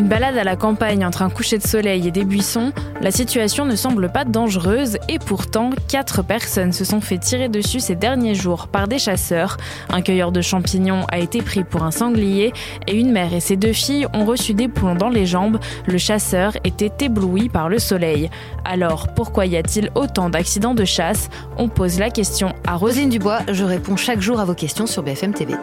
Une 0.00 0.08
balade 0.08 0.38
à 0.38 0.44
la 0.44 0.56
campagne 0.56 1.04
entre 1.04 1.20
un 1.20 1.28
coucher 1.28 1.58
de 1.58 1.66
soleil 1.66 2.08
et 2.08 2.10
des 2.10 2.24
buissons, 2.24 2.72
la 3.02 3.10
situation 3.10 3.66
ne 3.66 3.76
semble 3.76 4.10
pas 4.10 4.24
dangereuse 4.24 4.96
et 5.10 5.18
pourtant, 5.18 5.68
quatre 5.88 6.22
personnes 6.22 6.72
se 6.72 6.86
sont 6.86 7.02
fait 7.02 7.18
tirer 7.18 7.50
dessus 7.50 7.80
ces 7.80 7.96
derniers 7.96 8.34
jours 8.34 8.68
par 8.68 8.88
des 8.88 8.98
chasseurs. 8.98 9.58
Un 9.90 10.00
cueilleur 10.00 10.32
de 10.32 10.40
champignons 10.40 11.04
a 11.12 11.18
été 11.18 11.42
pris 11.42 11.64
pour 11.64 11.82
un 11.82 11.90
sanglier 11.90 12.54
et 12.86 12.98
une 12.98 13.12
mère 13.12 13.34
et 13.34 13.40
ses 13.40 13.56
deux 13.56 13.74
filles 13.74 14.06
ont 14.14 14.24
reçu 14.24 14.54
des 14.54 14.68
plombs 14.68 14.94
dans 14.94 15.10
les 15.10 15.26
jambes. 15.26 15.58
Le 15.86 15.98
chasseur 15.98 16.54
était 16.64 17.04
ébloui 17.04 17.50
par 17.50 17.68
le 17.68 17.78
soleil. 17.78 18.30
Alors, 18.64 19.08
pourquoi 19.08 19.44
y 19.44 19.58
a-t-il 19.58 19.90
autant 19.94 20.30
d'accidents 20.30 20.74
de 20.74 20.86
chasse? 20.86 21.28
On 21.58 21.68
pose 21.68 21.98
la 21.98 22.08
question 22.08 22.54
à 22.66 22.76
Rosine 22.76 23.10
Dubois, 23.10 23.40
je 23.52 23.64
réponds 23.64 23.98
chaque 23.98 24.22
jour 24.22 24.40
à 24.40 24.46
vos 24.46 24.54
questions 24.54 24.86
sur 24.86 25.02
BFM 25.02 25.34
TV. 25.34 25.56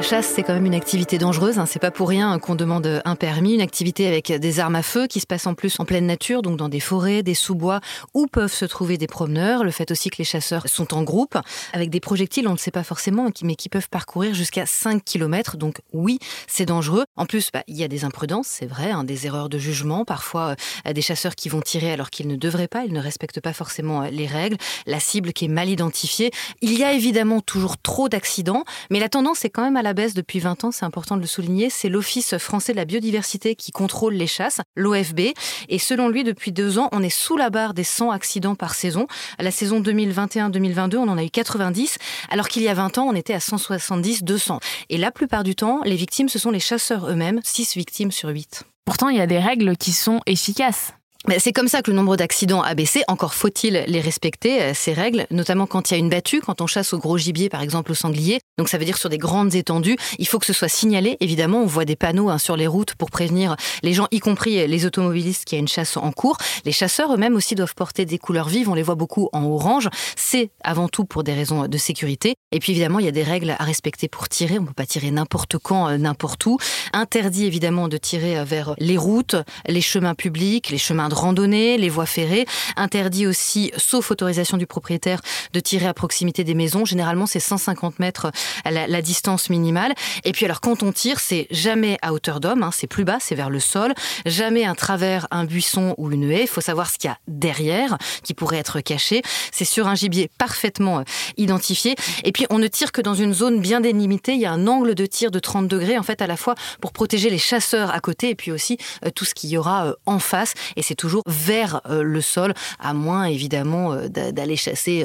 La 0.00 0.06
chasse, 0.06 0.32
c'est 0.34 0.42
quand 0.42 0.54
même 0.54 0.64
une 0.64 0.74
activité 0.74 1.18
dangereuse. 1.18 1.58
Hein. 1.58 1.66
C'est 1.66 1.78
pas 1.78 1.90
pour 1.90 2.08
rien 2.08 2.38
qu'on 2.38 2.54
demande 2.54 3.02
un 3.04 3.16
permis, 3.16 3.52
une 3.52 3.60
activité 3.60 4.06
avec 4.06 4.32
des 4.32 4.58
armes 4.58 4.76
à 4.76 4.82
feu 4.82 5.06
qui 5.06 5.20
se 5.20 5.26
passe 5.26 5.46
en 5.46 5.52
plus 5.52 5.78
en 5.78 5.84
pleine 5.84 6.06
nature, 6.06 6.40
donc 6.40 6.56
dans 6.56 6.70
des 6.70 6.80
forêts, 6.80 7.22
des 7.22 7.34
sous-bois, 7.34 7.80
où 8.14 8.26
peuvent 8.26 8.50
se 8.50 8.64
trouver 8.64 8.96
des 8.96 9.06
promeneurs. 9.06 9.62
Le 9.62 9.70
fait 9.70 9.90
aussi 9.90 10.08
que 10.08 10.16
les 10.16 10.24
chasseurs 10.24 10.66
sont 10.68 10.94
en 10.94 11.02
groupe, 11.02 11.36
avec 11.74 11.90
des 11.90 12.00
projectiles, 12.00 12.48
on 12.48 12.52
ne 12.52 12.56
sait 12.56 12.70
pas 12.70 12.82
forcément, 12.82 13.28
mais 13.42 13.56
qui 13.56 13.68
peuvent 13.68 13.90
parcourir 13.90 14.32
jusqu'à 14.32 14.64
5 14.64 15.04
km. 15.04 15.58
Donc 15.58 15.82
oui, 15.92 16.18
c'est 16.46 16.64
dangereux. 16.64 17.04
En 17.16 17.26
plus, 17.26 17.50
bah, 17.52 17.62
il 17.68 17.76
y 17.76 17.84
a 17.84 17.88
des 17.88 18.06
imprudences, 18.06 18.46
c'est 18.46 18.64
vrai, 18.64 18.90
hein, 18.92 19.04
des 19.04 19.26
erreurs 19.26 19.50
de 19.50 19.58
jugement, 19.58 20.06
parfois 20.06 20.54
euh, 20.86 20.94
des 20.94 21.02
chasseurs 21.02 21.34
qui 21.34 21.50
vont 21.50 21.60
tirer 21.60 21.92
alors 21.92 22.08
qu'ils 22.08 22.26
ne 22.26 22.36
devraient 22.36 22.68
pas, 22.68 22.86
ils 22.86 22.94
ne 22.94 23.02
respectent 23.02 23.42
pas 23.42 23.52
forcément 23.52 24.04
euh, 24.04 24.08
les 24.08 24.26
règles, 24.26 24.56
la 24.86 24.98
cible 24.98 25.34
qui 25.34 25.44
est 25.44 25.48
mal 25.48 25.68
identifiée. 25.68 26.30
Il 26.62 26.72
y 26.78 26.84
a 26.84 26.94
évidemment 26.94 27.42
toujours 27.42 27.76
trop 27.76 28.08
d'accidents, 28.08 28.64
mais 28.88 28.98
la 28.98 29.10
tendance 29.10 29.44
est 29.44 29.50
quand 29.50 29.62
même 29.62 29.76
à 29.76 29.82
la 29.82 29.89
baisse 29.94 30.14
depuis 30.14 30.38
20 30.38 30.64
ans, 30.64 30.70
c'est 30.70 30.84
important 30.84 31.16
de 31.16 31.20
le 31.20 31.26
souligner. 31.26 31.70
C'est 31.70 31.88
l'Office 31.88 32.36
français 32.38 32.72
de 32.72 32.76
la 32.76 32.84
biodiversité 32.84 33.54
qui 33.54 33.72
contrôle 33.72 34.14
les 34.14 34.26
chasses, 34.26 34.60
l'OFB. 34.76 35.20
Et 35.68 35.78
selon 35.78 36.08
lui, 36.08 36.24
depuis 36.24 36.52
deux 36.52 36.78
ans, 36.78 36.88
on 36.92 37.02
est 37.02 37.10
sous 37.10 37.36
la 37.36 37.50
barre 37.50 37.74
des 37.74 37.84
100 37.84 38.10
accidents 38.10 38.54
par 38.54 38.74
saison. 38.74 39.06
À 39.38 39.42
la 39.42 39.50
saison 39.50 39.80
2021-2022, 39.80 40.96
on 40.96 41.08
en 41.08 41.18
a 41.18 41.24
eu 41.24 41.30
90, 41.30 41.98
alors 42.30 42.48
qu'il 42.48 42.62
y 42.62 42.68
a 42.68 42.74
20 42.74 42.98
ans, 42.98 43.06
on 43.08 43.14
était 43.14 43.34
à 43.34 43.38
170-200. 43.38 44.58
Et 44.88 44.98
la 44.98 45.10
plupart 45.10 45.44
du 45.44 45.54
temps, 45.54 45.80
les 45.84 45.96
victimes, 45.96 46.28
ce 46.28 46.38
sont 46.38 46.50
les 46.50 46.60
chasseurs 46.60 47.08
eux-mêmes, 47.08 47.40
6 47.42 47.76
victimes 47.76 48.12
sur 48.12 48.28
8. 48.28 48.64
Pourtant, 48.84 49.08
il 49.08 49.16
y 49.16 49.20
a 49.20 49.26
des 49.26 49.38
règles 49.38 49.76
qui 49.76 49.92
sont 49.92 50.20
efficaces. 50.26 50.94
C'est 51.36 51.52
comme 51.52 51.68
ça 51.68 51.82
que 51.82 51.90
le 51.90 51.96
nombre 51.96 52.16
d'accidents 52.16 52.62
a 52.62 52.74
baissé. 52.74 53.02
Encore 53.06 53.34
faut-il 53.34 53.84
les 53.86 54.00
respecter, 54.00 54.62
euh, 54.62 54.72
ces 54.74 54.94
règles, 54.94 55.26
notamment 55.30 55.66
quand 55.66 55.90
il 55.90 55.94
y 55.94 55.96
a 55.96 55.98
une 55.98 56.08
battue, 56.08 56.40
quand 56.40 56.62
on 56.62 56.66
chasse 56.66 56.94
au 56.94 56.98
gros 56.98 57.18
gibier, 57.18 57.50
par 57.50 57.60
exemple 57.60 57.92
au 57.92 57.94
sanglier. 57.94 58.40
Donc 58.56 58.70
ça 58.70 58.78
veut 58.78 58.86
dire 58.86 58.96
sur 58.96 59.10
des 59.10 59.18
grandes 59.18 59.54
étendues. 59.54 59.96
Il 60.18 60.26
faut 60.26 60.38
que 60.38 60.46
ce 60.46 60.54
soit 60.54 60.68
signalé. 60.68 61.18
Évidemment, 61.20 61.58
on 61.58 61.66
voit 61.66 61.84
des 61.84 61.94
panneaux 61.94 62.30
hein, 62.30 62.38
sur 62.38 62.56
les 62.56 62.66
routes 62.66 62.94
pour 62.94 63.10
prévenir 63.10 63.56
les 63.82 63.92
gens, 63.92 64.08
y 64.10 64.18
compris 64.18 64.66
les 64.66 64.86
automobilistes, 64.86 65.44
qu'il 65.44 65.56
y 65.56 65.58
a 65.58 65.60
une 65.60 65.68
chasse 65.68 65.98
en 65.98 66.10
cours. 66.10 66.38
Les 66.64 66.72
chasseurs 66.72 67.12
eux-mêmes 67.12 67.36
aussi 67.36 67.54
doivent 67.54 67.74
porter 67.74 68.06
des 68.06 68.18
couleurs 68.18 68.48
vives. 68.48 68.70
On 68.70 68.74
les 68.74 68.82
voit 68.82 68.94
beaucoup 68.94 69.28
en 69.34 69.44
orange. 69.44 69.90
C'est 70.16 70.50
avant 70.64 70.88
tout 70.88 71.04
pour 71.04 71.22
des 71.22 71.34
raisons 71.34 71.68
de 71.68 71.78
sécurité. 71.78 72.34
Et 72.50 72.60
puis 72.60 72.72
évidemment, 72.72 72.98
il 72.98 73.04
y 73.04 73.08
a 73.08 73.12
des 73.12 73.22
règles 73.22 73.54
à 73.58 73.64
respecter 73.64 74.08
pour 74.08 74.30
tirer. 74.30 74.58
On 74.58 74.62
ne 74.62 74.66
peut 74.68 74.72
pas 74.72 74.86
tirer 74.86 75.10
n'importe 75.10 75.58
quand, 75.58 75.88
euh, 75.88 75.98
n'importe 75.98 76.46
où. 76.46 76.56
Interdit 76.94 77.44
évidemment 77.44 77.88
de 77.88 77.98
tirer 77.98 78.38
euh, 78.38 78.44
vers 78.44 78.74
les 78.78 78.96
routes, 78.96 79.36
les 79.66 79.82
chemins 79.82 80.14
publics, 80.14 80.70
les 80.70 80.78
chemins 80.78 81.09
de 81.10 81.14
randonnée, 81.14 81.76
les 81.76 81.90
voies 81.90 82.06
ferrées. 82.06 82.46
Interdit 82.76 83.26
aussi, 83.26 83.70
sauf 83.76 84.10
autorisation 84.10 84.56
du 84.56 84.66
propriétaire, 84.66 85.20
de 85.52 85.60
tirer 85.60 85.86
à 85.86 85.92
proximité 85.92 86.42
des 86.44 86.54
maisons. 86.54 86.86
Généralement, 86.86 87.26
c'est 87.26 87.40
150 87.40 87.98
mètres 87.98 88.32
la, 88.64 88.86
la, 88.86 89.02
distance 89.02 89.50
minimale. 89.50 89.92
Et 90.24 90.32
puis 90.32 90.46
alors, 90.46 90.60
quand 90.60 90.82
on 90.82 90.92
tire, 90.92 91.20
c'est 91.20 91.46
jamais 91.50 91.98
à 92.00 92.14
hauteur 92.14 92.40
d'homme, 92.40 92.62
hein, 92.62 92.70
c'est 92.72 92.86
plus 92.86 93.04
bas, 93.04 93.18
c'est 93.20 93.34
vers 93.34 93.50
le 93.50 93.60
sol. 93.60 93.92
Jamais 94.24 94.64
un 94.64 94.74
travers 94.74 95.26
un 95.30 95.44
buisson 95.44 95.94
ou 95.98 96.10
une 96.10 96.30
haie. 96.30 96.42
Il 96.42 96.48
faut 96.48 96.60
savoir 96.60 96.88
ce 96.88 96.98
qu'il 96.98 97.08
y 97.08 97.12
a 97.12 97.18
derrière, 97.28 97.98
qui 98.22 98.32
pourrait 98.32 98.58
être 98.58 98.80
caché. 98.80 99.22
C'est 99.52 99.64
sur 99.64 99.88
un 99.88 99.94
gibier 99.94 100.30
parfaitement 100.38 101.00
euh, 101.00 101.04
identifié. 101.36 101.96
Et 102.24 102.32
puis, 102.32 102.46
on 102.50 102.58
ne 102.58 102.68
tire 102.68 102.92
que 102.92 103.00
dans 103.00 103.14
une 103.14 103.34
zone 103.34 103.60
bien 103.60 103.80
délimitée. 103.80 104.32
Il 104.32 104.40
y 104.40 104.46
a 104.46 104.52
un 104.52 104.66
angle 104.66 104.94
de 104.94 105.06
tir 105.06 105.30
de 105.30 105.38
30 105.38 105.68
degrés, 105.68 105.98
en 105.98 106.02
fait, 106.02 106.22
à 106.22 106.26
la 106.26 106.36
fois 106.36 106.54
pour 106.80 106.92
protéger 106.92 107.30
les 107.30 107.38
chasseurs 107.38 107.90
à 107.92 108.00
côté 108.00 108.30
et 108.30 108.34
puis 108.34 108.52
aussi 108.52 108.78
euh, 109.04 109.10
tout 109.10 109.24
ce 109.24 109.34
qu'il 109.34 109.50
y 109.50 109.56
aura 109.56 109.86
euh, 109.86 109.94
en 110.06 110.18
face. 110.18 110.54
Et 110.76 110.82
c'est 110.82 110.94
toujours 111.00 111.22
vers 111.26 111.80
euh, 111.88 112.02
le 112.02 112.20
sol, 112.20 112.54
à 112.78 112.94
moins 112.94 113.24
évidemment 113.24 113.96
d'aller 114.08 114.56
chasser 114.56 115.04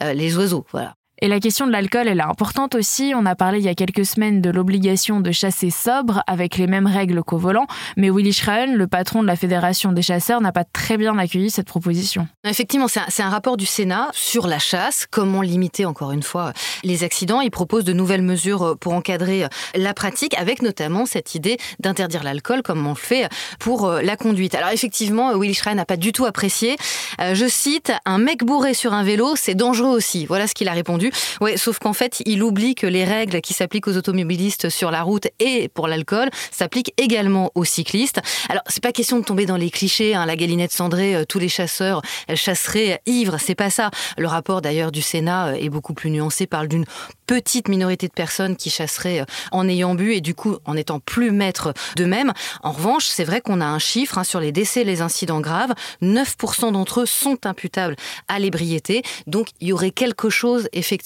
les 0.00 0.36
oiseaux. 0.36 0.64
Voilà. 0.72 0.97
Et 1.20 1.26
la 1.26 1.40
question 1.40 1.66
de 1.66 1.72
l'alcool, 1.72 2.06
elle 2.06 2.20
est 2.20 2.22
importante 2.22 2.76
aussi. 2.76 3.12
On 3.16 3.26
a 3.26 3.34
parlé 3.34 3.58
il 3.58 3.64
y 3.64 3.68
a 3.68 3.74
quelques 3.74 4.06
semaines 4.06 4.40
de 4.40 4.50
l'obligation 4.50 5.20
de 5.20 5.32
chasser 5.32 5.70
sobre 5.70 6.22
avec 6.28 6.56
les 6.56 6.68
mêmes 6.68 6.86
règles 6.86 7.24
qu'au 7.24 7.38
volant. 7.38 7.66
Mais 7.96 8.08
Willy 8.08 8.32
Schraen, 8.32 8.76
le 8.76 8.86
patron 8.86 9.22
de 9.22 9.26
la 9.26 9.34
Fédération 9.34 9.90
des 9.90 10.02
chasseurs, 10.02 10.40
n'a 10.40 10.52
pas 10.52 10.62
très 10.62 10.96
bien 10.96 11.18
accueilli 11.18 11.50
cette 11.50 11.66
proposition. 11.66 12.28
Effectivement, 12.44 12.86
c'est 12.86 13.22
un, 13.22 13.30
rapport 13.30 13.56
du 13.56 13.66
Sénat 13.66 14.08
sur 14.12 14.46
la 14.46 14.60
chasse, 14.60 15.06
comment 15.10 15.42
limiter 15.42 15.84
encore 15.84 16.12
une 16.12 16.22
fois 16.22 16.52
les 16.84 17.02
accidents. 17.02 17.40
Il 17.40 17.50
propose 17.50 17.84
de 17.84 17.92
nouvelles 17.92 18.22
mesures 18.22 18.76
pour 18.80 18.92
encadrer 18.92 19.44
la 19.74 19.94
pratique 19.94 20.38
avec 20.38 20.62
notamment 20.62 21.04
cette 21.04 21.34
idée 21.34 21.58
d'interdire 21.80 22.22
l'alcool 22.22 22.62
comme 22.62 22.86
on 22.86 22.90
le 22.90 22.94
fait 22.94 23.28
pour 23.58 23.90
la 23.90 24.16
conduite. 24.16 24.54
Alors 24.54 24.70
effectivement, 24.70 25.36
Willy 25.36 25.54
Schraen 25.54 25.74
n'a 25.74 25.84
pas 25.84 25.96
du 25.96 26.12
tout 26.12 26.26
apprécié. 26.26 26.76
Euh, 27.20 27.34
je 27.34 27.46
cite, 27.46 27.92
un 28.04 28.18
mec 28.18 28.44
bourré 28.44 28.72
sur 28.72 28.92
un 28.92 29.02
vélo, 29.02 29.34
c'est 29.36 29.54
dangereux 29.54 29.96
aussi. 29.96 30.24
Voilà 30.24 30.46
ce 30.46 30.54
qu'il 30.54 30.68
a 30.68 30.72
répondu. 30.72 31.07
Ouais, 31.40 31.56
sauf 31.56 31.78
qu'en 31.78 31.92
fait, 31.92 32.22
il 32.26 32.42
oublie 32.42 32.74
que 32.74 32.86
les 32.86 33.04
règles 33.04 33.40
qui 33.40 33.54
s'appliquent 33.54 33.88
aux 33.88 33.96
automobilistes 33.96 34.68
sur 34.68 34.90
la 34.90 35.02
route 35.02 35.28
et 35.38 35.68
pour 35.68 35.88
l'alcool 35.88 36.30
s'appliquent 36.50 36.92
également 36.96 37.50
aux 37.54 37.64
cyclistes. 37.64 38.20
Alors, 38.48 38.62
c'est 38.68 38.82
pas 38.82 38.92
question 38.92 39.18
de 39.18 39.24
tomber 39.24 39.46
dans 39.46 39.56
les 39.56 39.70
clichés, 39.70 40.14
hein, 40.14 40.26
la 40.26 40.36
galinette 40.36 40.72
cendrée, 40.72 41.14
euh, 41.14 41.24
tous 41.24 41.38
les 41.38 41.48
chasseurs 41.48 42.02
elles 42.26 42.36
chasseraient 42.36 43.00
ivres, 43.06 43.36
c'est 43.38 43.54
pas 43.54 43.70
ça. 43.70 43.90
Le 44.16 44.26
rapport 44.26 44.62
d'ailleurs 44.62 44.92
du 44.92 45.02
Sénat 45.02 45.48
euh, 45.48 45.54
est 45.54 45.68
beaucoup 45.68 45.94
plus 45.94 46.10
nuancé, 46.10 46.46
parle 46.46 46.68
d'une 46.68 46.84
petite 47.26 47.68
minorité 47.68 48.08
de 48.08 48.12
personnes 48.12 48.56
qui 48.56 48.70
chasseraient 48.70 49.20
euh, 49.20 49.24
en 49.52 49.68
ayant 49.68 49.94
bu 49.94 50.14
et 50.14 50.20
du 50.20 50.34
coup 50.34 50.56
en 50.64 50.76
étant 50.76 51.00
plus 51.00 51.30
maîtres 51.30 51.74
d'eux-mêmes. 51.96 52.32
En 52.62 52.72
revanche, 52.72 53.06
c'est 53.06 53.24
vrai 53.24 53.40
qu'on 53.40 53.60
a 53.60 53.66
un 53.66 53.78
chiffre 53.78 54.18
hein, 54.18 54.24
sur 54.24 54.40
les 54.40 54.52
décès 54.52 54.80
et 54.80 54.84
les 54.84 55.02
incidents 55.02 55.40
graves. 55.40 55.74
9% 56.02 56.72
d'entre 56.72 57.00
eux 57.00 57.06
sont 57.06 57.46
imputables 57.46 57.96
à 58.28 58.38
l'ébriété. 58.38 59.02
Donc 59.26 59.48
il 59.60 59.68
y 59.68 59.72
aurait 59.72 59.90
quelque 59.90 60.30
chose 60.30 60.68
effectivement 60.72 60.97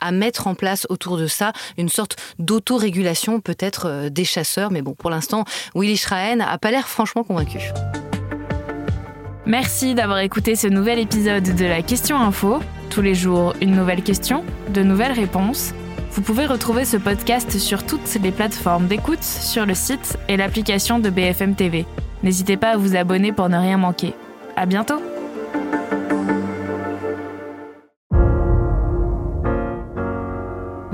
à 0.00 0.12
mettre 0.12 0.46
en 0.46 0.54
place 0.54 0.86
autour 0.88 1.16
de 1.16 1.26
ça, 1.26 1.52
une 1.78 1.88
sorte 1.88 2.16
d'autorégulation 2.38 3.40
peut-être 3.40 3.86
euh, 3.86 4.10
des 4.10 4.24
chasseurs. 4.24 4.70
Mais 4.70 4.82
bon, 4.82 4.94
pour 4.94 5.10
l'instant, 5.10 5.44
Willy 5.74 5.96
Schraen 5.96 6.36
n'a 6.36 6.58
pas 6.58 6.70
l'air 6.70 6.88
franchement 6.88 7.24
convaincu. 7.24 7.58
Merci 9.44 9.94
d'avoir 9.94 10.18
écouté 10.18 10.54
ce 10.54 10.68
nouvel 10.68 10.98
épisode 10.98 11.42
de 11.42 11.64
la 11.64 11.82
Question 11.82 12.16
Info. 12.16 12.60
Tous 12.90 13.02
les 13.02 13.14
jours, 13.14 13.54
une 13.60 13.74
nouvelle 13.74 14.02
question, 14.02 14.44
de 14.68 14.82
nouvelles 14.82 15.12
réponses. 15.12 15.72
Vous 16.12 16.22
pouvez 16.22 16.46
retrouver 16.46 16.84
ce 16.84 16.96
podcast 16.96 17.58
sur 17.58 17.84
toutes 17.84 18.14
les 18.22 18.32
plateformes 18.32 18.86
d'écoute, 18.86 19.24
sur 19.24 19.66
le 19.66 19.74
site 19.74 20.18
et 20.28 20.36
l'application 20.36 20.98
de 20.98 21.10
BFM 21.10 21.54
TV. 21.56 21.86
N'hésitez 22.22 22.56
pas 22.56 22.72
à 22.72 22.76
vous 22.76 22.94
abonner 22.94 23.32
pour 23.32 23.48
ne 23.48 23.56
rien 23.56 23.78
manquer. 23.78 24.14
À 24.56 24.66
bientôt! 24.66 25.00